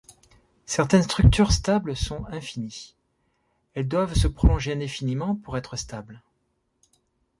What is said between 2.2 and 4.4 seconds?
infinies: elles doivent se